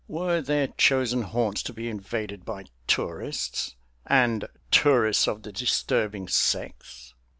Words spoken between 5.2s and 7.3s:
of the disturbing sex?